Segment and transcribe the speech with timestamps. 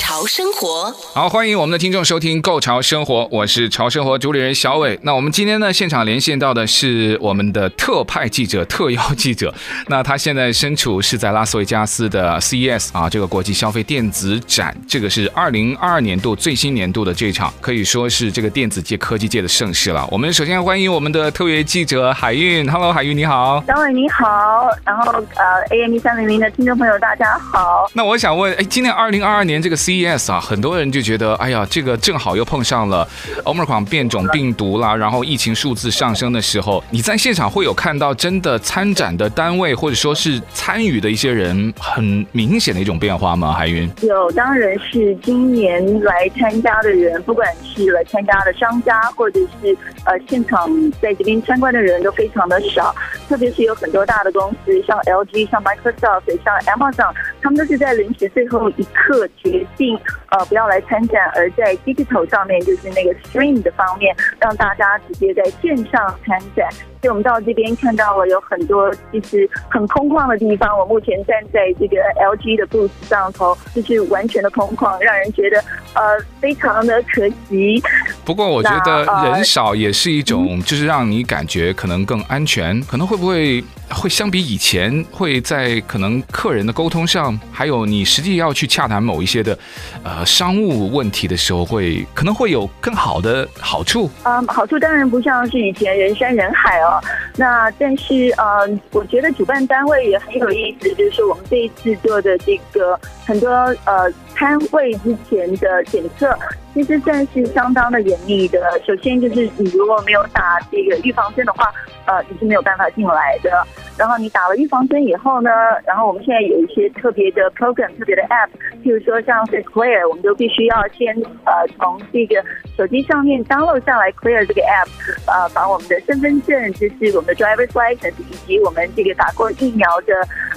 [0.00, 4.98] 潮生活，好，欢迎我们的听众收听《购潮生活》，我是潮生活主理人小伟。
[5.02, 9.54] 那我们今天呢，现场连线到的是我们的特派记者、特邀记者。
[9.88, 20.08] 那他现在身处是在拉斯维加斯的 CES 啊，这个国际消费电子展，这个是二零二二年度最新年度的这场，可以说是这个电子界、科技界的盛事了。
[20.10, 27.88] 我们首先欢迎我们的特约记者海韵，Hello，海韵你好，小伟你好，然后呃，AM 一三零零的听众朋友大家好。
[27.92, 33.06] 那我想问，哎，今年二零二二年这个 CES 啊，很多人就觉得，哎呀，这个正好又碰上了
[33.44, 43.52] Omicron 变种病毒啦，然后疫情数字上升的时候，你在现场会有看到真的参展的单位或者说是参与的一些人很明显的一种变化吗？
[43.52, 50.70] 海云有，当然是今年来参加的人，不管是来参加的商家，或者是呃现场
[51.02, 52.94] 在这边参观的人都非常的少，
[53.28, 57.12] 特别是有很多大的公司，像 LG、像 Microsoft、像 Amazon，
[57.42, 59.98] 他们都是在临时最后一刻决定。
[60.28, 66.68] 呃，不要来参展，而在 digital 上面，就是那个 stream 的方面，让大家直接在线上参展。
[67.00, 70.78] 所以我们到这边看到了有很多其实很空旷的地方。
[70.78, 75.58] 我目前站在这个 LG 的 booth 上头，就是完全的空旷，让人觉得
[75.94, 76.02] 呃
[76.40, 77.82] 非常的可惜。
[78.24, 82.78] 不过我觉得人少也是一种，就是让你感觉可能更安全。
[82.82, 89.58] 可能会不会会相比以前，会在可能客人的沟通上，还有你实际要去洽谈某一些的
[90.04, 94.10] 呃商务问题的时候，会可能会有更好的好处。
[94.24, 96.89] 嗯，好处当然不像是以前人山人海哦。
[97.36, 103.48] 那但是呃，我觉得主办单位也很有意思，就是我们这一次做的这个很多
[103.84, 106.36] 呃摊位之前的检测，
[106.72, 108.58] 其实算是相当的严密的。
[108.86, 111.72] 首先就是你如果没有打这个预防针的话，
[112.06, 113.66] 呃，你是没有办法进来的。
[113.96, 115.50] 然后你打了预防针以后呢，
[115.84, 118.48] 然后我们现在有一些特别的 program、特别的 app，
[118.82, 121.14] 譬如说像是 Clear，我们都必须要先
[121.44, 122.42] 呃从这个
[122.78, 124.88] 手机上面 download 下来 Clear 这个 app，
[125.26, 130.14] 呃，把我们的身份证，就是我们的 driver's license 以及我们这个打过疫苗的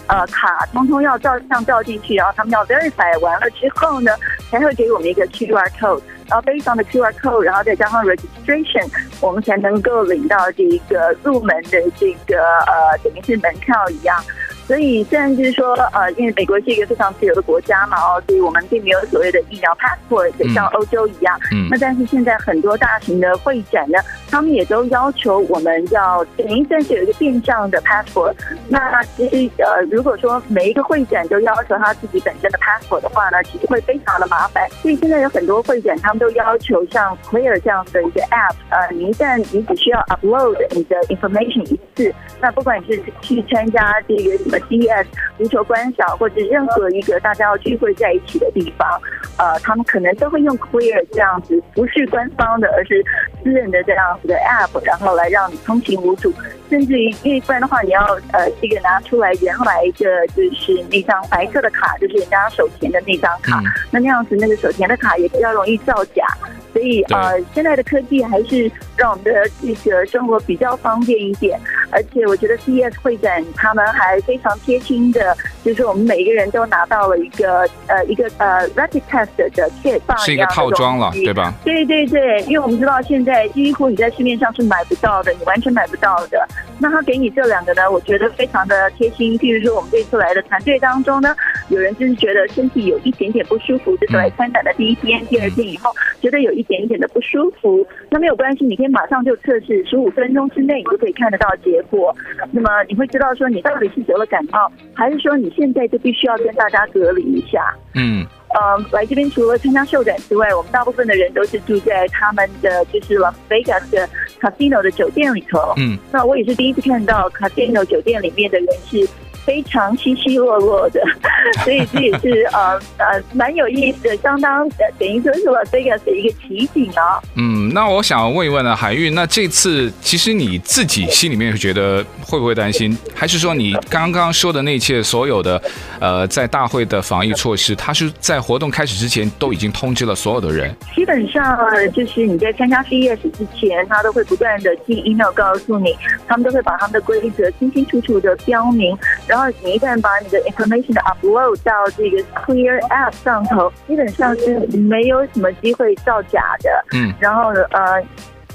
[0.08, 4.12] 呃卡，通通要照相照进去，然后他们要 verify 完了之后呢，
[4.52, 6.02] 才会给我们一个 QR code。
[6.28, 8.90] 然后 based on the QR code，然后再加上 registration，
[9.22, 14.22] 我们才能够领到这一个入门的这个呃，等于是门票一样。
[14.68, 21.38] 所以虽然就是说，呃，因为美国是一个非常自由的国家嘛，哦，所以我们并没有所谓的疫苗 passport，像欧洲一样。
[21.52, 21.68] 嗯。
[21.70, 28.34] 那但是现在很多大型的会展呢，他们也都要求我们要等于算是有一个变相的 passport。
[28.70, 34.70] 那其实呃，如果说每一个会展都要求他自己本身的 passport 的话呢，其实会非常的麻烦。
[34.82, 44.53] 所以现在有很多会展，他们都要求像 Clear 这样的一个 app，呃，你一旦你只需要 upload 你的 information 一次，那不管你是去参加这个。
[44.62, 45.06] CES
[45.38, 49.02] 足球观赏或者任何一个大家要聚会在一起的地方，
[49.38, 53.04] 呃，他们可能都会用 Clear 这样子，不是官方的，而是
[53.44, 56.34] 私人的这样子的 App，然后来让你通行无阻。
[56.70, 66.26] 甚至于，因为不然的话，你要呃这个拿出来原来的就是那张白色的卡，就是人家手填的那张卡，嗯、那那样子那个手填的卡也比较容易造假。
[66.72, 71.60] 所以呃，现在的科技还是让我们的这个生活比较方便一点。
[71.94, 81.54] 而且我觉得 CES 会展他们还非常贴心的，就是我们每一个人都拿到了一个呃一个呃 rapid test 的 kit，是一个套装了，对吧？
[81.64, 86.48] 对对对，因为我们知道现在几乎你在市面上是买不到的，你完全买不到的。
[86.84, 89.40] 那他给你这两个呢，我觉得非常的贴心。
[89.40, 91.34] 譬如说，我们这次来的团队当中呢，
[91.70, 95.90] 有人就是觉得身体有一点点不舒服，就是来参展的第一天、第二天以后，
[96.22, 102.14] 觉得有一点一点的不舒服，那没有关系，你可以马上就测试，十五分钟之内你就可以看得到结果。
[102.52, 107.74] 那么你会知道说你到底是得了感冒，还是说你现在就必须要跟大家隔离一下？
[107.96, 108.28] 嗯。
[108.54, 114.08] 呃，来这边除了参加秀展之外，我们大部分的人都是住在他们的就是 Las Vegas 的
[114.40, 115.74] Casino 的酒店里头。
[115.78, 119.08] 嗯，那我也是第一次看到 Casino 酒店里面的人是
[119.46, 121.02] 非常稀稀落落的，
[121.66, 127.20] 所以这也是呃呃蛮有意思的，相当等于说是我这个的一个奇景啊。
[127.36, 135.62] 嗯，那我想问一问呢，海韵，那这次其实你自己心里面觉得会不会担心，还是说你刚刚说的那一切所有的
[136.00, 140.76] 呃在大会的防疫措施，它是在活动开始之前都已经通知了所有的人？
[140.94, 141.58] 基本上
[141.94, 145.96] 就是你在参加 CES 之前，他都会不断的寄 email 告诉你，
[146.28, 148.96] 他们都会把他们的规则清清楚楚的标明。
[149.26, 156.70] 然后你一旦把你的 information 的 upload 到这个 Clear App 上头，基本上是没有什么机会造假的。
[156.94, 157.14] 嗯。
[157.20, 158.02] 然后呃，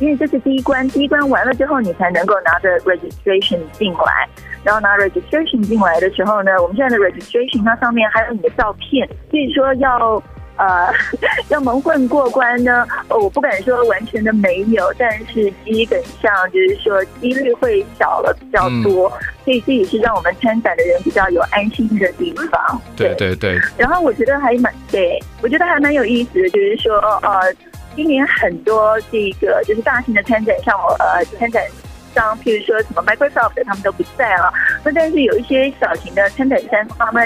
[0.01, 4.29] 因为这是第一关，第一关完了之后，你才能够拿着 registration 进来。
[4.65, 10.23] 然后拿 registration 进来的时候呢，我们现在的 registration 它上面还有你的照片，所以说要。
[10.59, 10.93] 呃，
[11.51, 22.83] 要蒙混过关呢，我不敢说完全的没有，但是基本上就是说几率会小了比较多，嗯、所以这也是让我们参展的人比较有安心的地方。
[22.97, 23.57] 对对对。
[23.77, 27.41] 然后我觉得还蛮对，我觉得还蛮有意思的，就是说呃，
[27.95, 31.63] 今年很多这个就是大型的参展，像我呃参展。
[32.19, 34.53] 像譬如说什么 Microsoft 他们都不在了，
[34.85, 37.25] 那但是有一些小型的参展商，他们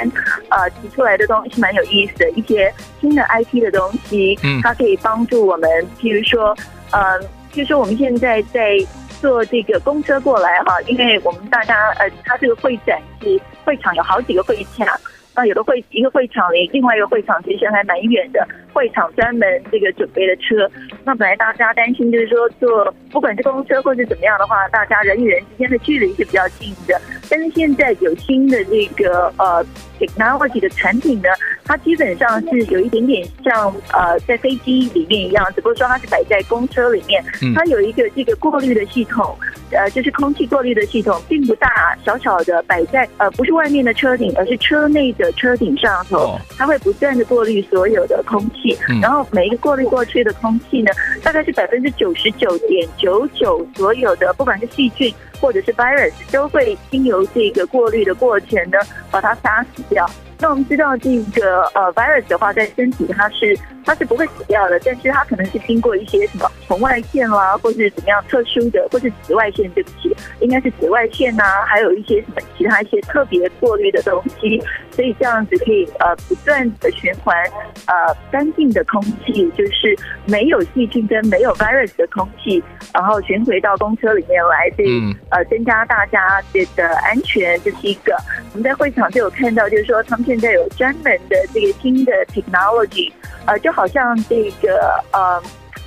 [0.50, 6.54] 呃提出来的东西蛮有意思的，一些新的 IP 的东西，嗯，它可以帮助我们，譬如说，
[6.90, 7.18] 呃，
[7.54, 8.76] 譬如说我们现在在
[9.22, 14.86] 坐这个公车过来哈，因为我们大家呃，它这个会展是会场有好几个会场。
[15.34, 20.70] 那有的会一个会场离另外一个会场其实还蛮远的，会场专门这个准备的车。
[21.04, 27.00] 那本来大家担心就是说坐不管是公车或是怎么样的话，大家人与人之间的距离是比较近的。
[27.30, 29.64] 但是现在有新的这个呃
[29.98, 31.28] technology 的产品呢，
[31.64, 37.24] 它基本上是有一点点像呃在飞机里面一样，只不过说它是摆在公车里面，
[37.54, 39.36] 它有一个这个过滤的系统。
[39.74, 48.61] 呃，就是空气过滤的系统并不大，小小的摆在呃不是外面的车顶，而是车内的车顶上头，它会不断的过滤所有的空气，
[49.00, 50.90] 然后每一个过滤过去的空气呢，
[51.22, 55.12] 大概是百分之九十九点九九所有的，不管是细菌
[55.42, 58.78] 或者是 virus，都会经由这个过滤的过程呢，
[59.10, 60.08] 把它杀死掉。
[60.38, 74.60] 那我们知道这个呃 virus 的话，在身体它是它是不会死掉的，但是它可能是经过一些什么红外线啦，或是怎么样特殊的，或是紫外线，对不起，应该是紫外线呐、啊，还有一些什么其他一些特别过滤的东西，
[74.90, 77.36] 所以这样子可以呃不断的循环
[77.86, 79.96] 呃干净的空气，就是
[80.26, 82.60] 没有细菌跟没有 virus 的空气，
[82.92, 88.16] 然后循回到公车里面来，所以呃增加大家这个安全，这是一个。
[88.52, 90.22] 我们在会场就有看到，就是说他们。
[90.22, 93.12] 现在有专门的这个新的 technology，
[93.44, 95.42] 呃，就好像这个呃，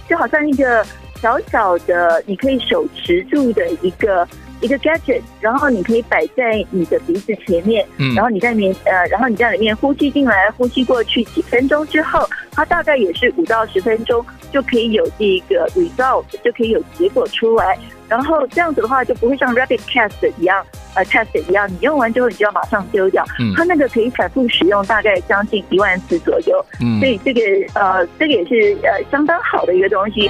[0.09, 4.27] 就好像一个小小的你可以手持住的一个
[4.65, 17.77] 一个 gadget，然后你可以摆在你的鼻子前面，嗯，然后你在里面呃，然后你在里面呼吸进来，呼吸过去，几分钟之后，它大概也是五到十分钟就可以有这个 result，就可以有结果出来。
[18.07, 20.65] 然后这样子的话，就不会像 rapid test 一样，
[20.95, 23.23] 呃，test 一样，你用完之后你就要马上丢掉。
[23.39, 26.65] 嗯，它那个可以反复使用，大概将近一万次左右。
[26.81, 27.41] 嗯，所以这个
[27.73, 30.29] 呃，这个也是呃相当好的一个东西。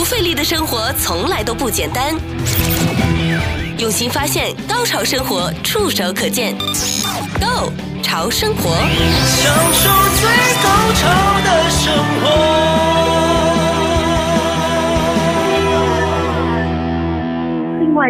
[0.00, 2.16] 不费力的生活从来都不简单，
[3.76, 6.56] 用心发现，高潮生活触手可见。
[7.38, 7.70] Go
[8.02, 10.30] 潮生活，享受最
[10.62, 11.04] 高潮
[11.44, 11.92] 的生
[12.22, 13.09] 活。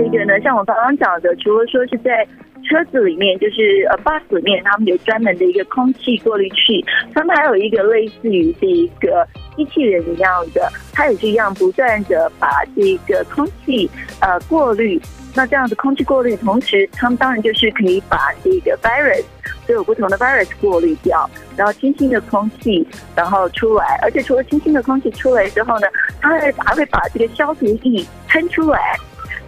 [0.00, 2.26] 外一个呢，像我刚刚讲的，除了说是在
[2.62, 9.26] 车子里面，就是呃 bus 里面，他们有专门的一个空气过滤器，他们还有一个类似于这一个
[9.56, 13.90] 机器人一样的，它也是一样不断的把这个空气
[14.20, 15.00] 呃过滤。
[15.34, 19.24] 那这样子空气过滤，同时他们当然就是可以把这个 virus，
[19.64, 25.86] 所有不同的 virus 过滤掉，然后清新的空气然后出来，而且除了清新的空气出来之后呢，
[26.20, 28.96] 它还还会把这个消毒液喷出来。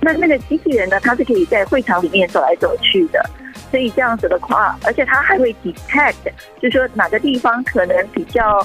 [0.03, 3.25] 那那个机器人呢，它是可以在会场里面走来走去的，
[3.71, 6.15] 所以这样子的话，而且它还会 detect，
[6.61, 8.59] 就是说哪个地方可能比较，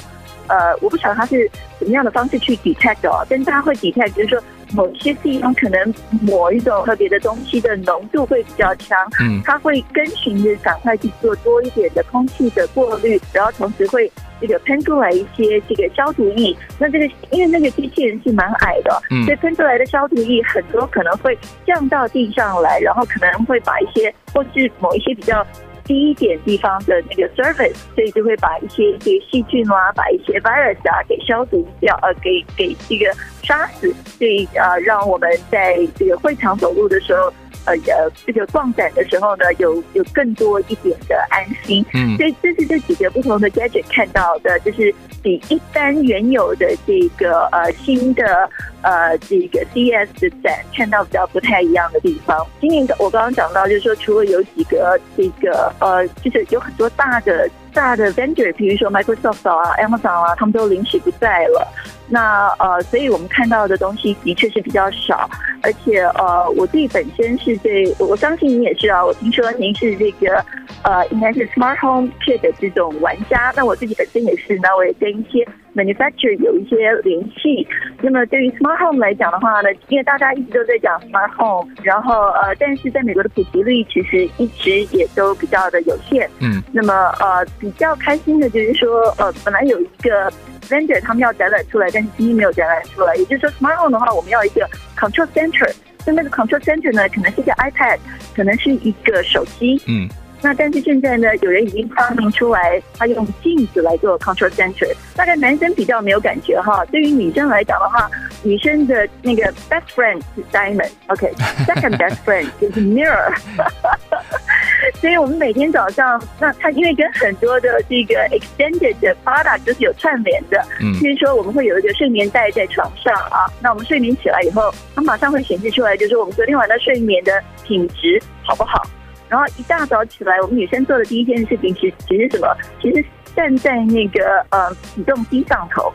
[0.47, 4.43] 呃，我不晓得它是怎么样的方式去 detect 哦，但是它会 detect，就是说。
[4.73, 16.55] 某些地方可能某一种特别的东西的浓度会比较强，嗯，它会跟循着赶快去做多一点的空气的过滤，然后同时会这个喷出来一些这个消毒液。
[16.77, 25.45] 那这个因为那个机器人是蛮矮的，嗯，所以喷出来的消毒液很多可能会降到地上来，然后可能会把一些或是某一些比较
[25.87, 37.33] 低一点地方的那个 surface，所以就会把一些一些细菌啊，把一些 virus 啊给消毒掉，呃，给给这个杀死，所以呃，让我们在这个会场走路的时候。
[37.67, 41.85] 呃呃，这个逛展的时候呢，有有更多一点的安心。
[41.93, 48.49] 嗯，所以这是这几个不同的 gadget 看到的，就是比一般原有的这个呃新的
[48.81, 52.47] 呃这个 CES 的展看到比较不太一样的地方。
[52.61, 61.67] 今年我刚刚讲到，就是说除了有几个这个呃，就是有很多大的大的 vendor，比如说 Microsoft 啊、Amazon 啊，他们都临时不在了。
[62.09, 65.29] 那呃，所以我们看到的东西的确是比较少。
[65.63, 69.03] 而且呃，我自己本身是对，我相信你也是啊。
[69.03, 70.45] 我听说您是这个
[70.83, 73.51] 呃，应该是 Smart Home Kit 的这种玩家。
[73.55, 75.45] 那我自己本身也是，那我也跟一些
[75.75, 77.67] manufacturer 有一些联系。
[78.01, 86.29] 那么对于 Smart Home 来讲的话呢，因为大家一直都在讲 Smart Home，然后呃，但是在美国的普及率其实一直也都比较的有限。
[86.39, 86.61] 嗯。
[86.71, 90.31] 那么呃，比较开心的就是说，呃，本来有一个。
[90.67, 93.15] Vendor 他们要展览出来，但是今天没有展览出来。
[93.15, 95.73] 也就是说 smart 的话，我们要一个 Control Center。
[96.05, 97.97] 那那个 Control Center 呢，可能是一个 iPad，
[98.35, 99.81] 可能是一个手机。
[99.87, 100.07] 嗯。
[100.41, 104.93] 那但是现在呢，有人已经发明出来，他用镜子来做 Control Center。
[105.15, 106.85] 大概男生比较没有感觉哈。
[106.85, 108.09] 对于女生来讲的话，
[108.43, 111.97] 女生的那个 Best Friend 是 Diamond，OK，Second、okay.
[111.97, 113.33] Best Friend 就是 Mirror。
[115.01, 128.81] 所以我们每天早上，那它因为跟很多的这个 extended 的 product 就是有串联的，嗯，比如说我们会有一个睡眠袋在床上啊，那我们睡眠起来以后，它马上会显示出来，就是我们昨天晚上睡眠的品质好不好。
[129.29, 132.47] 然后一大早起来，我们女生做的第一件事情，其实其实什么？
[132.81, 133.05] 其实
[133.35, 135.93] 站在那个呃体重机上头，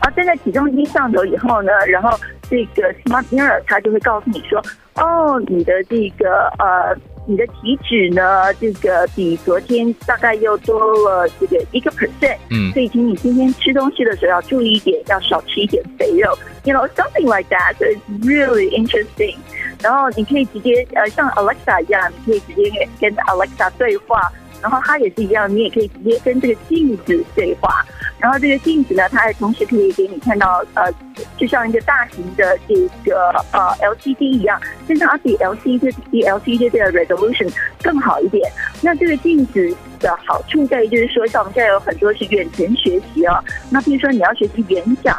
[0.00, 2.18] 然后站在体重机上头以后呢，然后
[2.48, 4.62] 这个 smart mirror 它就会告诉你说，
[4.94, 6.96] 哦，你的这个呃。
[7.26, 8.54] 你的体脂呢？
[8.60, 10.78] 这个比昨天大概又多
[11.08, 17.74] 了这个一个 percent，嗯，所以请你今天吃东西的时候要注意一点，要少吃一点肥肉，you know something like that.
[17.80, 19.36] It's really interesting.
[19.82, 24.20] 然后你可以直接呃像 Alexa 一样，你可以直接跟 Alexa 对话。
[24.66, 27.86] 然后它也是一样，你也可以直接跟这个镜子对话。
[28.18, 30.92] 然后这个镜子呢，它还同时可以给你看到，呃，
[31.36, 37.48] 就像一个大型的这个呃 LCD 一样，甚至它比 LCD 比 LCD 的 resolution
[37.80, 38.50] 更好一点。
[38.82, 45.16] 那这个镜子的好处在于，就是说，像我们现在有很多是远程学习啊、那比如说你要学习演讲，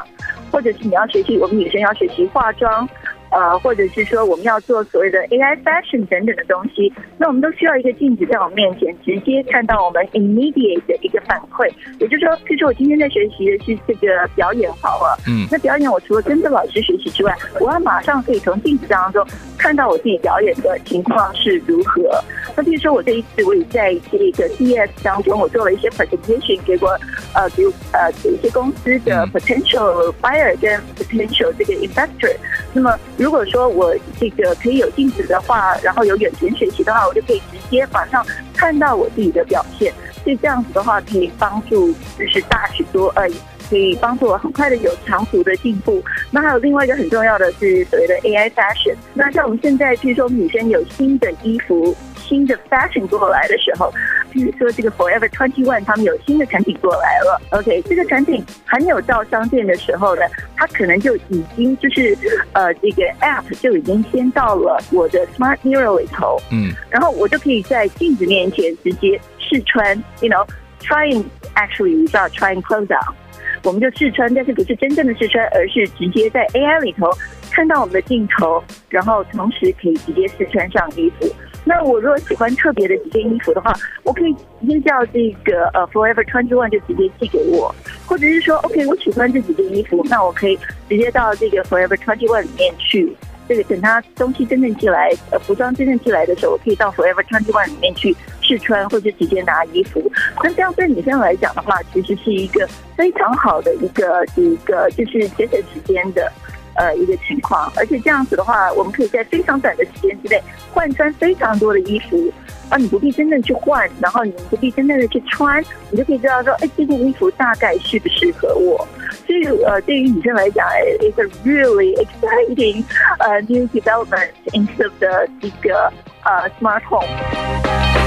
[0.51, 2.85] 或者是你要学习，我们女生要学习化妆。
[3.31, 11.69] 呃，或者是说我们要做所谓的 AI fashion 等等的东西，那我们都需要一个镜子在我们面前，直接看到我们 immediate 的一个反馈。
[11.99, 19.25] 也就是说，譬如说我今天在学习的是这个表演好了，嗯，那表演我除了跟着老师学习之外，我要马上可以从镜子当中
[19.57, 22.09] 看到我自己表演的情况是如何。
[22.57, 26.89] 那比如说我这一次我也在这个 CES 当中，我做了一些 presentation 给我
[27.33, 32.35] 呃，比如呃给一些公司的 potential buyer 跟 potential 这个 investor，
[32.73, 32.97] 那么。
[33.15, 39.93] 如果说我这个可以有镜子的话，然后有远程学习的话，我就可以直接马上看到我自己的表现。
[40.23, 43.35] 所以这样子的话，可以帮助就是大许多而已，
[43.69, 46.03] 可以帮助我很快的有长途的进步。
[46.31, 48.95] 那还有另外一个很重要的是所谓的 AI fashion。
[49.13, 51.95] 那像我们现在，譬如说女生有新的衣服。
[52.27, 53.89] 新的 fashion 过来的时候，
[54.33, 57.41] 譬如说这个 Forever Twenty One，他们有新的产品过来了。
[57.51, 60.23] OK，这个产品还没有到商店的时候呢，
[60.57, 62.17] 它可能就已经就是
[62.51, 66.37] 呃，这个 App 就已经先到了我的 Smart Mirror 里头。
[66.51, 71.23] 嗯，然后我就可以在镜子面前直接试穿，you know，trying
[71.55, 73.15] actually without trying clothes on，
[73.63, 77.09] 我们就试穿，但是不是真正的试穿，而是直接在 AI 里头
[77.51, 81.27] 看到我们的镜头，然后同时可以直接试穿上衣服。
[81.65, 83.73] 那我如果喜欢特别的几件衣服的话，
[84.03, 93.15] 我可以直接叫这个呃 Forever Twenty One 就直接寄给我，或者是说 OK 我喜欢这几件衣服，那我可以直接到这个 Forever Twenty One 里面去。
[93.49, 98.13] 这个等他东西真正寄来，呃，服装真正寄来的时候，我可以到 Forever Twenty One 里面去
[98.47, 100.01] 试穿，或者直接拿衣服。
[100.41, 106.31] 那这样对女生来讲的话，其实是一个非常好的一个一个就是节省时间的。
[106.79, 110.39] 呃，一个情况，而且这样子的话，我们可以在非常短的时间之内
[110.71, 112.31] 换穿非常多的衣服，
[112.69, 118.87] 而你不必真正去换，然后你不必真正的去穿，你就可以知道说，哎，这件衣服大概适不适合我。
[119.25, 120.67] 所以，呃，对于女生来讲
[120.99, 122.83] ，it's a really exciting
[123.17, 125.91] 呃 new development into the 这个
[126.25, 128.06] 呃 smart home。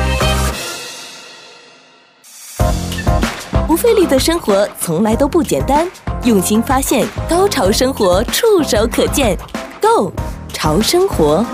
[3.70, 5.88] 不费力的生活从来都不简单。
[6.24, 9.38] 用心发现，高潮生活触手可见
[9.80, 10.12] Go
[10.52, 11.46] 潮生活。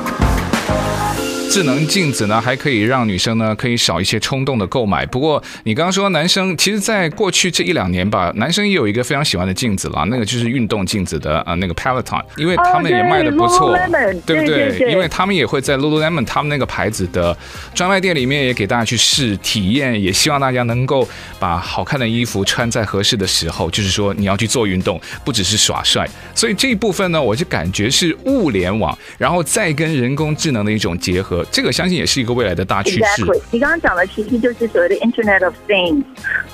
[1.49, 5.07] 智能镜子呢，还可以让女生呢可以少一些冲动的购买。
[5.07, 14.93] 不过你刚刚说男生，其实在过去这一两年吧，男生也有一个非常喜欢的镜子了，那个就是运动镜子的啊，那个 Peloton，因为他们也卖的不错，哦、对，对不对？
[14.93, 17.37] 因为他们也会在 Lululemon 他们那个牌子的
[17.75, 26.07] 专卖店里面也给大家去试体验，也希望大家能够把好看的衣服穿在合适的时候，就是说你要去做运动，不只是耍帅。
[26.35, 33.23] 所以这一部分呢，我就感觉是物联网，然后再跟人工智能的一种结合，这个相信也是一个未来的大趋势。
[33.23, 33.41] Exactly.
[33.51, 36.05] 你刚刚讲的其实就是所谓的 Internet of Things。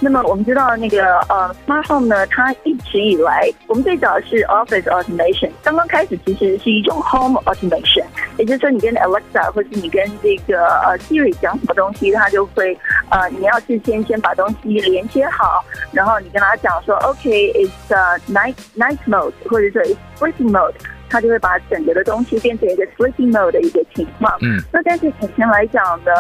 [0.01, 8.05] 那么我们知道那个呃 Smart Home 呢，它一直以来，我们最早是 Office Automation，刚刚开始其实是一种 Home Automation，
[8.39, 12.77] 也就是说你跟 Alexa 或是你跟这个呃 Siri 讲什么东西，它就会
[13.11, 20.75] 呃你要事先先把东西连接好，然后你跟他讲说 OK，it's、okay, night night mode，或者说 it's sleeping mode。
[21.13, 24.35] 它就会把整个的东西变成一个 sleeping mode 的一个情况。
[24.41, 26.11] 嗯，那但是以前来讲呢，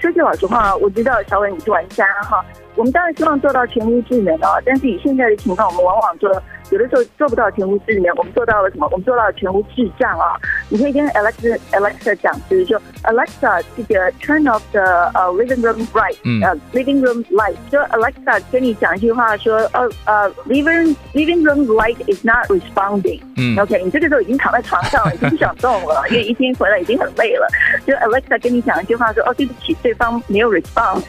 [0.00, 6.42] 说句老实话，我知道小伟你是玩家哈，我们当然希望做到全屋智能啊，但是以现在的情况，我们往往做。
[6.70, 8.88] 有的时候做不到全屋智能，我们做到了什么？
[8.90, 10.36] 我们做到了全屋智障啊！
[10.68, 14.80] 你可以跟 Alexa Alexa 讲，就是说 Alexa 这个 turn off the
[15.14, 22.46] 呃 living room light，呃 living room light，就 Alexa 跟你讲一句话说，呃呃 living living room light is not
[22.50, 23.20] responding。
[23.36, 27.46] 嗯，OK，你这个时候已经躺在床上了，已经不想动了，因为一天回来已经很累了。
[27.86, 31.02] 就 Alexa 跟你讲一句话说，哦，对不起，对方没有 respond。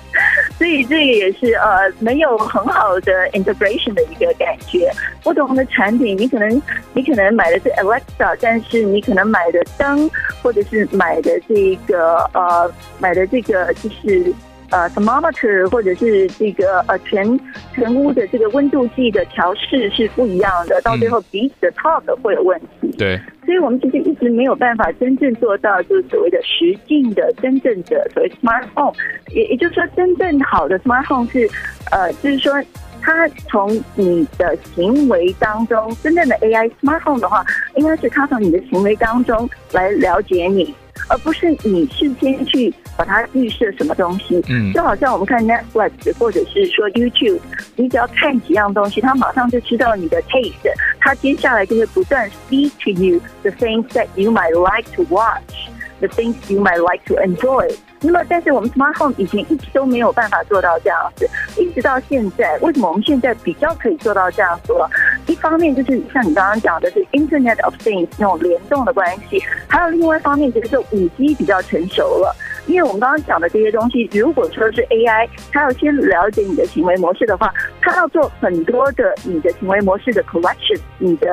[0.58, 4.92] 所以这个也是呃没有很好的 integration 的一个感觉。
[5.24, 6.62] 不同的产品，你可能
[6.94, 10.10] 你可能买的是 Alexa，但是你可能买的灯，
[10.42, 14.34] 或者是买的这个呃买的这个就是。
[14.72, 17.40] 呃，thermometer 或者是这个呃全
[17.74, 22.92] 全屋的这个温度计的调试是不一样的，到最后彼此的 talk 会有问题。
[22.98, 28.94] 对，所以我们其实一直没有办法真正做到就是所谓的实境的真正的所谓 smart home，
[29.34, 31.50] 也也就是说真正好的 smart home 是
[31.92, 32.54] 呃，就是说
[33.02, 37.46] 它从你的行为当中真正的 AI smart home 的话，
[37.76, 40.74] 应该是它从你的行为当中来了解你。
[41.08, 47.40] 而不是你事先去把它预设什么东西，嗯，就好像我们看 Netflix 或者是说 YouTube，
[47.76, 56.78] 你只要看几样东西，它马上就知道你的 taste，它接下来就会不断 speak to you the things that you might like to watch，the things you might
[56.78, 57.70] like to enjoy。
[58.02, 64.88] 那么，但是我们 Smart Home 以前一直都没有办法做到这样子，一直到现在，为什么我们现在比较可以做到这样子了？
[65.28, 72.36] 一方面就是像你刚刚讲的是 Internet of Things 那种联动的关系，还有另外一方面就是五 G 比较成熟了。
[72.68, 81.28] 因为我们刚刚讲的这些东西，如果说是 AI，它要先了解你的行为模式的话，它要做很多的你的行为模式的 collection，你的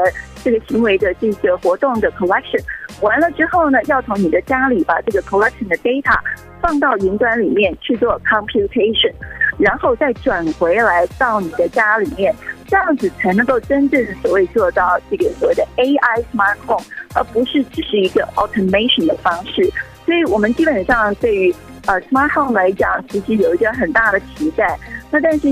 [0.45, 2.63] 这个行为的这个活动的 collection，
[3.01, 6.19] 完了之后呢，要从你的家里把这个 collection 的 data
[6.61, 9.13] 放到云端里面去做 computation，
[9.59, 12.35] 然后再转回来到你的家里面，
[12.73, 16.83] 这样子才能够真正所谓做到这个所谓的 AI smart home，
[17.15, 19.71] 而不是只是一个 automation 的方式。
[20.07, 21.55] 所以我们基本上对于
[21.85, 24.79] 呃 smart home 来讲，其实有一个很大的期待。
[25.11, 25.49] 那但是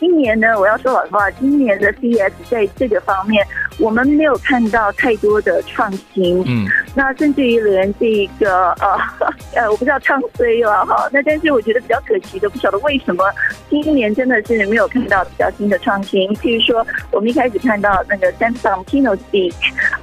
[0.00, 3.46] 今年呢，我要说老实话，今年的 CES 在这个方面，
[3.78, 6.42] 我们没有看到太多的创新。
[6.46, 6.66] 嗯。
[6.96, 8.98] 那甚至于连这个呃
[9.54, 11.08] 呃，我不知道唱衰了哈。
[11.12, 13.24] 那但是我觉得比较可惜的，不晓得为什么
[13.68, 16.28] 今年真的是没有看到比较新的创新。
[16.36, 19.54] 譬如说，我们一开始看到那个 Samsung Keynote Speak，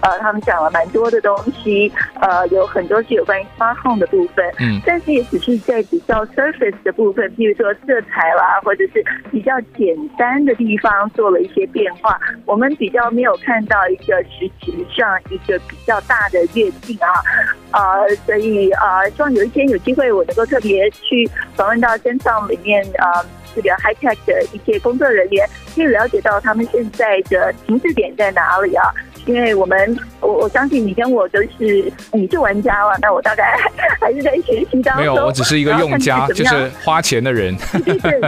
[0.02, 4.46] 呃，他们讲了蛮多的东西，呃，有很多是有关于 Smart Home 的部分。
[4.60, 4.80] 嗯。
[4.86, 12.20] 但是也只是在比较 Surface 的部分，譬如说色彩啦，或者是比较简简单的地方做了一些变化。
[12.46, 17.08] 我们比较没有看到一个实质上一个比较大的跃进啊，
[17.72, 28.92] 啊、所以啊、希望有一天有机会，我能够特别去访问到深藏里面啊、呃，这个 High Tech 的一些工作人员，可以了解到他们现在的停滞点在哪里啊。
[29.28, 33.56] 因为我们，我我相信你跟我都是你是玩家嘛，那我大概
[34.00, 35.02] 还是在学习当中。
[35.02, 37.56] 没有，我只是一个用家， 就是花钱的人。
[37.86, 38.02] 就是，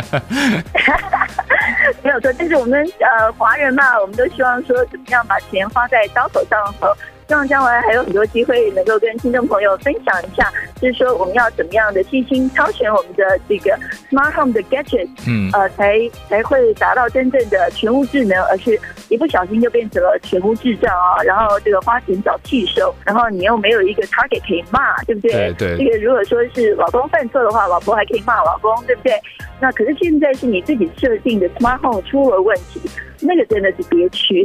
[2.03, 6.87] 没有错，但是我们呃华人嘛，我们都希望说怎么样把钱花在刀口上头。
[7.29, 13.77] 希望将来还有很多机会能够跟听众朋友分享一下，就是说我们要怎么样的细心挑选我们的这个
[14.09, 21.21] smart home 的 gadget，嗯，呃，才才会达到真正的全屋智能，而是一不小心就变成了全屋智障啊！
[21.23, 25.53] 然后这个花钱找气受，然后你又没有一个 target 可以骂，对不对？
[25.55, 25.77] 对对。
[25.77, 29.13] 这个如果说是老公犯错的话，老婆还可以骂老公，对不对？
[29.61, 32.81] 那可是现在是你自己设定的 smart home 出了问题，
[33.21, 34.43] 那个真的是憋屈。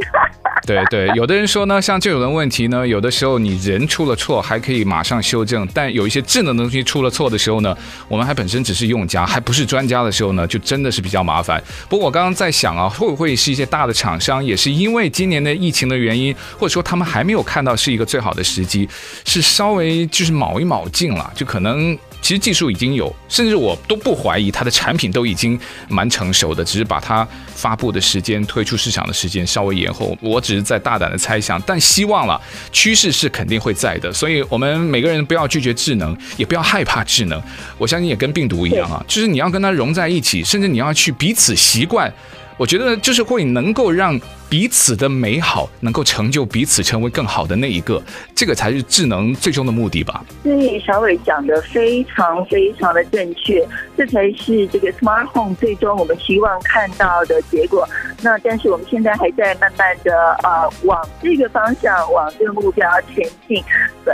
[0.65, 7.75] 对 对，有的人说呢，像这种的问题呢，有的时候你人出了错还可以马上修正，但有一些智能的东西出了错的时候呢，
[8.07, 11.61] 我们还本身只是用家，还不是专家的时候呢，就真的是比较麻烦。
[11.87, 18.87] 不过我刚刚在想啊，会不会是一些大的厂商也是因为今年的疫情的原因，或者说他们还没有看到是一个最好的时机，
[19.25, 21.97] 是稍微就是卯一卯劲了，就可能。
[22.25, 30.17] 其实技术已经有，甚至我都不怀疑它的产品都已经蛮成熟的，只是把它发布的时间、推出市场的时间稍微延后。
[30.19, 34.11] 我只是在大胆的猜想，但希望了，趋势是肯定会在的。
[34.11, 37.39] 所以，我们每个人不要拒绝智能，也不要害怕智能。
[37.77, 42.11] 我相信也跟病毒一样啊，就是你要跟它融在一起，甚至你要去彼此习惯。
[42.57, 44.19] 我觉得就是会能够让。
[44.49, 48.01] 彼此的美好能够成就彼此成为更好的那一个，
[48.33, 50.23] 这个才是智能最终的目的吧。
[50.43, 57.87] 对，小伟讲的非常非常的正确，这才是这个 smart home 最终我们希望看到的结果。
[58.21, 63.63] 那但是我们现在还在慢慢的呃往这个方向，往这个目标前进。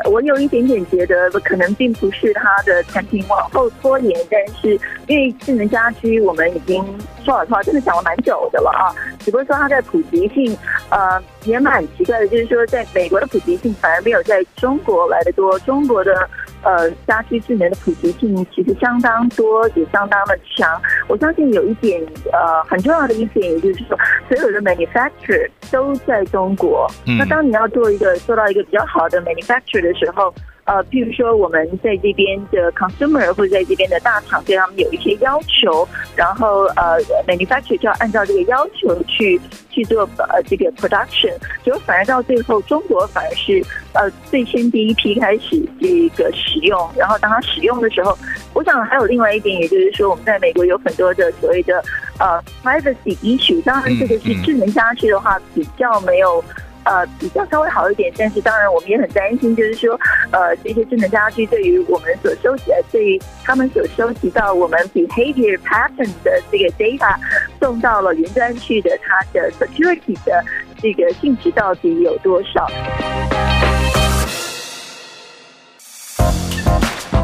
[0.10, 6.84] 我有一点点觉得可能并不是它的产品往后拖延，但是因为智能家居我们已经
[7.24, 10.22] 说老实话真的讲了蛮久的了啊，只不过说它在普及。
[10.32, 10.58] 性
[10.90, 15.60] 呃也蛮奇怪的，就是说，在美国的普及性反而没有在中国来的多。
[15.60, 16.30] 中国的
[16.64, 20.82] 呃家居智能的普及性其实相当多，也相当的强。
[21.10, 23.98] 我相信有一点呃很重要的一点，也就是说，
[24.30, 26.88] 所有的 manufacturer 都在中国。
[27.08, 27.18] 嗯。
[27.18, 30.34] 那当你要做一个做到一个比较好的 manufacturer 的时候。
[30.66, 36.98] 呃，譬如说我们在这边的 consumer 或者在这边的大厂对他们有一些要求，然后呃
[37.28, 41.34] ，manufacturer 就要按照这个要求去去做呃这个 production，
[41.66, 43.62] 结果反而到最后中国反而是
[43.94, 48.16] 呃最先第一批开始这个使用，然后当他使用的时候，
[48.54, 51.84] 我想还有另外一点，也就是说我们在美国有很多的所谓的
[52.20, 56.44] 呃 privacy issue，当然这个是智能家居的话比较没有。
[56.84, 60.00] 呃，比较稍微好一点，但是当然我们也很担心，就是说，
[60.32, 67.16] 呃，这些智能家居对于我们所收集的，对于他们所收集到我们 behavior pattern 的这个 data
[67.60, 70.44] 送到了云端去的，它的 security 的
[70.82, 72.68] 这个性质到底有多少？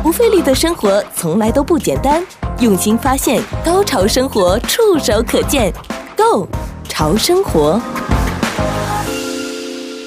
[0.04, 2.24] 不费力的生活从来都不简单，
[2.60, 5.74] 用心发现，高潮生活触手可见
[6.16, 6.48] ，Go
[6.88, 7.82] 潮生活。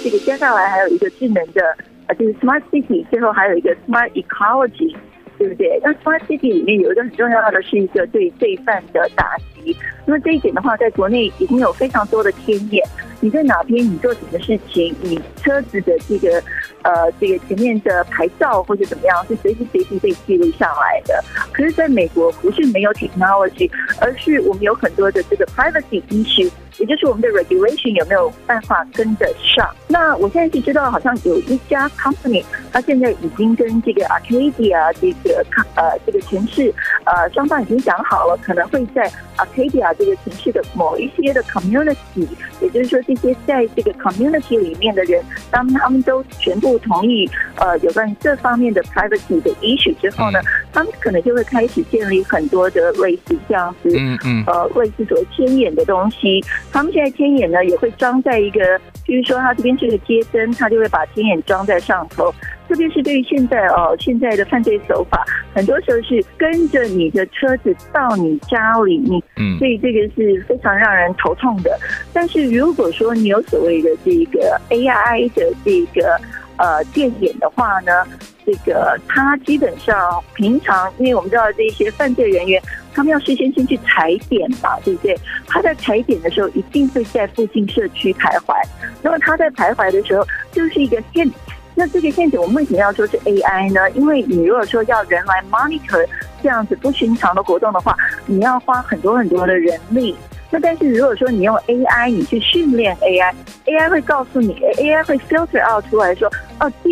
[0.03, 4.97] 这个接下来还有一个智能的，呃，就是 smart city，最后还有一个 smart ecology，
[5.39, 5.81] 对不对？
[5.83, 9.77] 那 smart city 里面有一个很重要的是一个对罪犯的打击。
[10.07, 12.83] 那么这一点的话，在国内已经有非常多的天眼，
[13.21, 16.43] 你在哪边，你做什么事情，你车子的这个
[16.83, 21.23] 呃这个前面的牌照或者怎么样，是随时随地被记录下来的。
[21.53, 26.51] 可是，在美国不是没有 technology，而是我们有很多的这个 privacy issue。
[26.81, 29.69] 也就是我们的 regulation 有没有办法跟得上？
[29.87, 35.45] 那我现在是知道，好像有一家 company，它现在已经跟这个 Arcadia 这个
[35.77, 36.73] 呃这个城市
[37.05, 42.27] 呃双方已经讲好了，可能会在 Arcadia 这个城市的某一些的 community，
[42.61, 50.41] 也就是说这些在这个 community 里面的人，当他们都全部同意呃有关这方面的 privacy 的 issue 之后呢，
[50.73, 56.43] 他们可能就会开始建立很多的类似这样子，嗯嗯，呃类似所谓天眼的东西。
[56.73, 62.33] 他们现在天眼呢也会装在一个，比如说他这边是个街灯，他就会把天眼装在上头。
[62.69, 71.77] 特别是对于现在哦，现在的犯罪手法，很多时候是跟着你的车子到你家里，你，嗯，所以这个是非常让人头痛的。
[72.13, 76.21] 但是如果说你有所谓的这个 AI 的这个
[76.59, 78.07] 呃电眼的话呢，
[78.47, 82.63] 这个他基本上平常，因为我们知道这些犯罪人员。
[82.93, 85.17] 他们要事先先去踩点吧，对不对？
[85.47, 88.55] 他在踩点的时候，一定会在附近社区徘徊。
[89.03, 91.33] 那么他在徘徊的时候，就是一个陷阱。
[91.75, 93.89] 那这个陷阱我们为什么要说是 AI 呢？
[93.93, 96.05] 因为你如果说要人来 monitor
[96.43, 100.15] 这样子不寻常的活动的话，你要花很多很多的人力。
[100.51, 106.91] 那但是如果说你用 AI，你去训练 AI，AI 会告诉你，AI 会 filter out 出来说，哦，这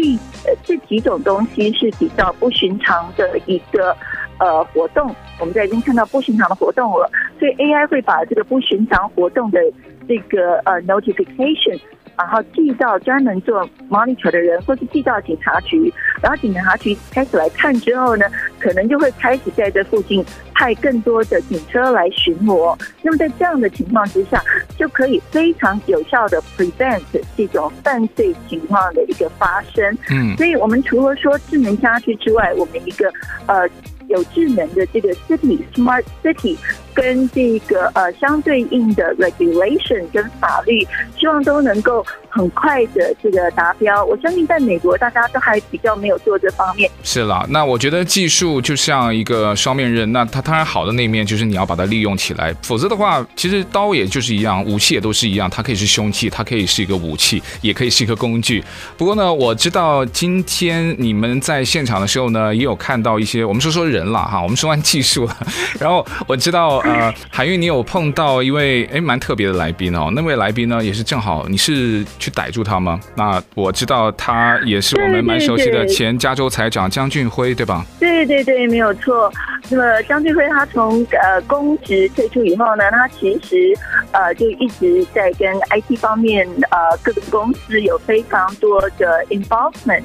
[0.49, 3.95] 呃这几种东西是比较不寻常的一个。
[4.39, 9.61] 呃，活动，我们在已经看到不寻常的活动了，所以 AI 会把这个不寻常活动的
[10.07, 11.81] 这个呃 notification，
[12.17, 18.27] 然后寄到专门做 monitor 的人，或是寄到警察局，然后警察局开始来看之后呢，
[18.61, 20.25] 可能就会开始在这附近
[20.55, 22.79] 派更多的警车来巡逻。
[23.03, 24.41] 那么在这样的情况之下，
[24.77, 27.03] 就可以非常有效的 prevent
[27.37, 29.85] 这种犯罪情况的一个发生。
[30.11, 33.13] 嗯，所以我们除了说智能家居之外，我们一个
[33.47, 33.69] 呃。
[34.09, 36.57] 有智能的这个 city smart city，
[36.99, 40.85] 跟这个呃相对应的 regulation 跟法律，
[41.17, 44.05] 希望都能够很快的这个达标。
[44.05, 46.91] 我相信在美国大家都还比较没有做这方面。
[47.05, 58.65] 是了，那我觉得技术就像一个双面刃，那它当然好的那面就是你要把它利用起来，否则的话，其实刀也就是一样，武器也都是一样，它可以是凶器，它可以是一个武器，也可以是一个工具。
[58.97, 65.37] 不过呢，我知道今天你们在现场的时候呢，也有看到一些，我们说说人了哈，我们说完技术了，
[65.79, 72.99] 然后我知道呃，海韵你有碰到一位哎蛮特别的来宾哦，那位来宾呢也是正好你是去逮住他吗？
[73.15, 77.85] 那我知道他也是我们蛮熟悉的前加州财长江俊辉，对吧？
[78.01, 79.31] 对对对，没有错。
[79.71, 83.75] 那么江俊辉他从呃公职退出以后呢，他其实
[84.13, 90.05] 呃就一直在跟 IT 方面呃各个公司有非常多的 involvement。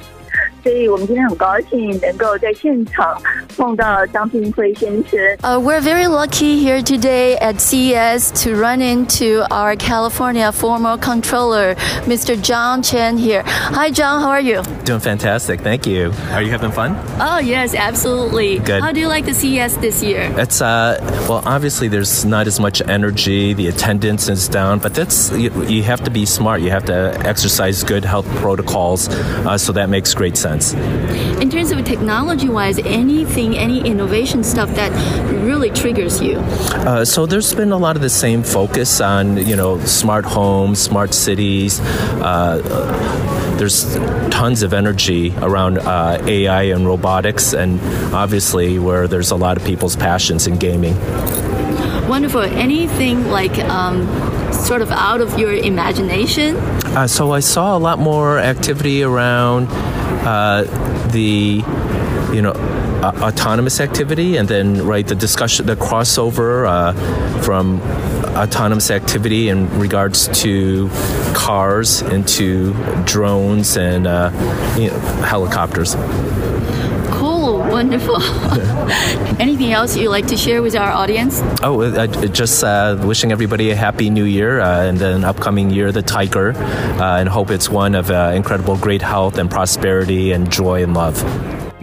[0.64, 3.16] 所以我们今天很高兴能够在现场
[3.57, 5.19] 碰到江俊辉先生。
[5.41, 11.75] Uh, we're very lucky here today at CES to run into our California former controller,
[12.05, 12.41] Mr.
[12.41, 13.43] John Chen here.
[13.45, 14.21] Hi, John.
[14.21, 14.63] How are you?
[14.85, 15.61] Doing fantastic.
[15.61, 16.13] Thank you.
[16.31, 16.95] Are you having fun?
[17.19, 18.59] Oh, yes, absolutely.
[18.59, 18.81] Good.
[18.81, 20.33] How do you like the CES this year?
[20.37, 20.97] It's uh,
[21.27, 23.53] well, obviously there's not as much energy.
[23.53, 26.61] The attendance is down, but that's you, you have to be smart.
[26.61, 30.73] You have to exercise good health protocols, uh, so that makes great sense.
[31.41, 32.77] In terms of technology wise,
[33.44, 34.90] anything, any innovation stuff that
[35.44, 36.38] really triggers you?
[36.38, 40.78] Uh, so there's been a lot of the same focus on, you know, smart homes,
[40.80, 41.80] smart cities.
[41.80, 42.60] Uh,
[43.58, 43.94] there's
[44.30, 47.80] tons of energy around uh, AI and robotics, and
[48.14, 50.94] obviously where there's a lot of people's passions in gaming.
[52.08, 52.42] Wonderful.
[52.42, 54.06] Anything like um,
[54.52, 56.56] sort of out of your imagination?
[56.96, 59.68] Uh, so I saw a lot more activity around
[60.26, 60.62] uh,
[61.12, 61.62] the,
[62.34, 66.92] you know, uh, autonomous activity, and then right the discussion, the crossover uh,
[67.42, 67.80] from
[68.36, 70.88] autonomous activity in regards to
[71.34, 74.30] cars into drones and uh,
[74.78, 75.94] you know, helicopters.
[77.10, 78.20] Cool, wonderful.
[79.40, 81.40] Anything else you'd like to share with our audience?
[81.62, 85.92] Oh, uh, just uh, wishing everybody a happy new year uh, and an upcoming year,
[85.92, 90.50] the Tiger, uh, and hope it's one of uh, incredible great health and prosperity and
[90.50, 91.22] joy and love.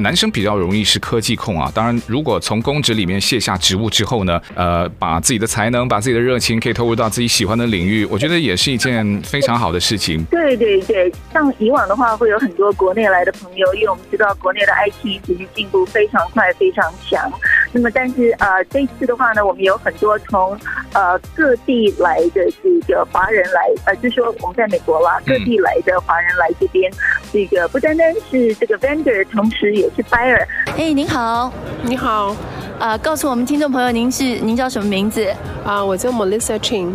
[0.02, 10.24] 男生比较容易是科技控啊，当然，如果从公职里面卸下职务之后呢，呃，把自己的才能、把自己的热情可以投入到自己喜欢的领域，我觉得也是一件非常好的事情。
[10.26, 17.32] 对对对，像以往的话，会有很多国内来的朋友，因为我们知道国内的 IT 其实进步非常快、非常强。
[17.74, 20.58] 那么，但是呃，这次的话呢，我们有很多从
[20.94, 26.96] 呃各地来的这个华人来，呃，就说我们在美国啦，各地来的华人来这边，嗯、
[27.32, 30.46] 这个不单单是这个 vendor，同时也是 buyer。
[30.78, 31.52] 哎，您好，
[31.84, 32.36] 你好。
[32.82, 35.24] 啊，告诉我们听众朋友，您是您叫什么名字？
[35.64, 36.90] 啊，我叫 Melissa Chin。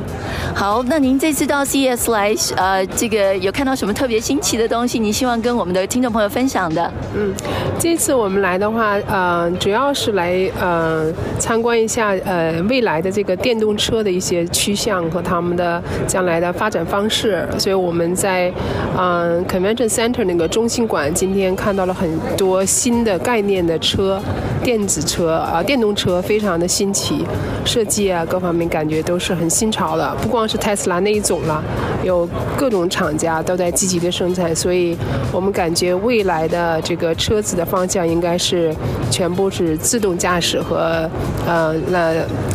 [0.53, 4.99] 好，那您这次到 CES 来，呃，这个有看到什么特别新奇的东西？
[4.99, 6.93] 您希望跟我们的听众朋友分享的？
[7.15, 7.33] 嗯，
[7.79, 11.07] 这次我们来的话，呃，主要是来呃
[11.39, 17.49] 参观一下呃未来的这个电动车的一些趋向和他们的将来的发展方式。
[17.59, 18.53] 所以我们在
[18.99, 24.21] 嗯、呃、Convention Center 那个中心馆今天看到了很多新的概念的车，
[24.65, 25.76] 电子车啊电。
[25.77, 27.23] 电动车非常的新奇，
[27.67, 31.63] 设计啊各方面感觉都是很新潮的，不光是特斯拉那一种了，
[32.03, 34.97] 有各种厂家都在积极的生产，所以
[35.31, 38.75] 我们感觉未来的这个车子的方向应该是
[39.11, 41.07] 全部是自动驾驶和
[41.47, 42.15] 呃那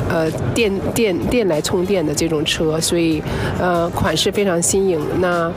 [0.10, 3.22] 呃电电电来充电的这种车，所以
[3.60, 5.00] 呃款式非常新颖。
[5.20, 5.52] 那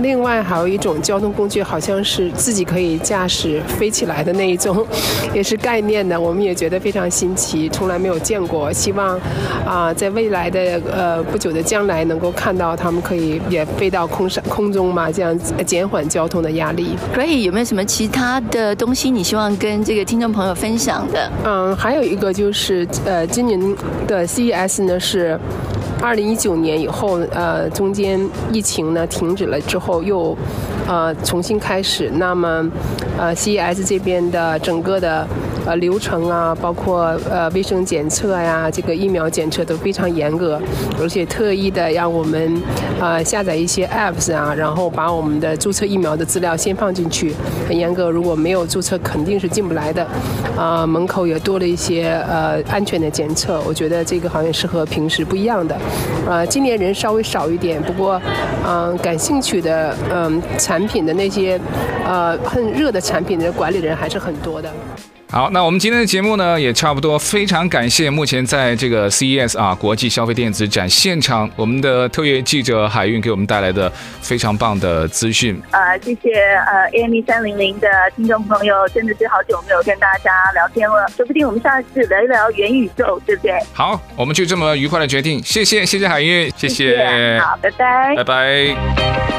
[0.00, 4.86] 另外还有一种交通工具，好像是自己可以驾驶飞起来的那一种，
[5.34, 8.72] 也是概念的，我们也觉得非常新奇，从来没有见过。
[8.72, 9.16] 希望
[9.64, 16.96] 啊、呃，在未来的呃不久的将来，能够看到他们可以也飞到空上空中嘛，这样减缓交通的压力。
[17.14, 21.30] 可以有没有什么其他的东西你希望跟这个听众朋友分享的？
[21.44, 23.58] 嗯，还有一个就是呃，今年
[24.06, 25.38] 的 CES 呢是
[26.00, 28.20] 二零一九年以后，呃，中间
[28.52, 30.36] 疫情呢停止了之后又
[30.86, 32.10] 呃重新开始。
[32.14, 32.64] 那么
[33.18, 35.26] 呃，CES 这边的整个的。
[35.68, 40.58] 呃，流程啊，包括呃卫生检测呀，这个疫苗检测都非常严格，
[40.98, 42.62] 而且特意的让我们
[42.98, 47.34] 呃下载一些 apps 啊，然后把我们的注册疫苗的资料先放进去，
[47.68, 50.02] 很严格，如果没有注册肯定是进不来的。
[50.56, 55.76] 啊、呃，门口也多了一些呃安全的检测，我觉得这个好像是和平时不一样的。
[56.26, 58.18] 呃，今年人稍微少一点，不过
[58.66, 61.60] 嗯、感兴趣的嗯、产品的那些
[62.06, 64.72] 呃很热的产品的管理人还是很多的。
[65.30, 75.60] 好，那我们今天的节目呢也差不多，非常感谢目前在这个 CES 啊国际消费电子展现场，我们的特约记者海运给我们带来的非常棒的资讯。
[75.70, 76.32] 呃，谢谢
[76.66, 83.52] 呃 AM 三零零的听众朋友，真的是好久没有跟大家聊天了，说不定我们下次聊一聊元宇宙，对不对？
[83.74, 89.37] 好，我们就这么愉快的决定，谢谢谢谢海运，谢谢，谢谢好，拜拜，拜拜。